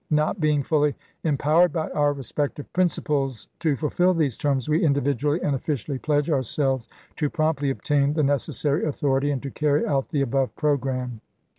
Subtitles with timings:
[0.09, 5.53] "Not being fully empowered by our respective principals to fulfill these terms, we individually and
[5.55, 10.55] officially pledge ourselves to promptly obtain the necessary authority, and to carry out the above
[10.55, 11.21] programme."